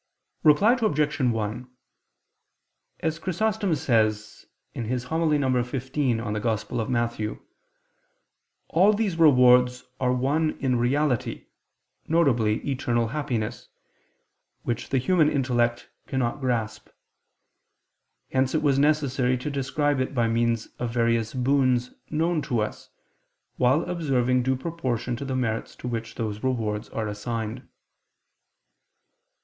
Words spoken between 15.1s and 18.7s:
intellect cannot grasp. Hence it